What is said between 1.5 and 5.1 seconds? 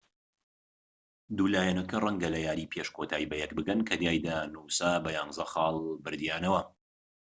لایەنەکە ڕەنگە لە یاری پێش کۆتایی بەیەک بگەن کە تیایدا نووسا بە